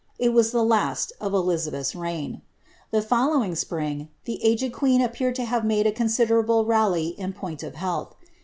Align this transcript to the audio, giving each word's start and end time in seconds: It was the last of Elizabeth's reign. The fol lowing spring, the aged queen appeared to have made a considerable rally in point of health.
It 0.17 0.33
was 0.33 0.49
the 0.49 0.63
last 0.63 1.13
of 1.21 1.31
Elizabeth's 1.31 1.93
reign. 1.93 2.41
The 2.89 3.03
fol 3.03 3.33
lowing 3.35 3.53
spring, 3.53 4.09
the 4.25 4.43
aged 4.43 4.73
queen 4.73 4.99
appeared 4.99 5.35
to 5.35 5.45
have 5.45 5.63
made 5.63 5.85
a 5.85 5.91
considerable 5.91 6.65
rally 6.65 7.09
in 7.19 7.33
point 7.33 7.61
of 7.61 7.75
health. 7.75 8.15